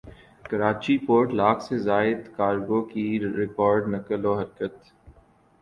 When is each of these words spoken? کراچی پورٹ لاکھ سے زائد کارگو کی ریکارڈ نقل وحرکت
کراچی 0.45 0.95
پورٹ 1.05 1.27
لاکھ 1.39 1.61
سے 1.63 1.77
زائد 1.79 2.19
کارگو 2.37 2.81
کی 2.91 3.05
ریکارڈ 3.37 3.81
نقل 3.95 4.25
وحرکت 4.25 4.73